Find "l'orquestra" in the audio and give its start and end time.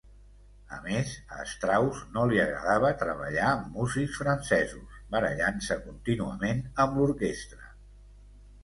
7.03-7.75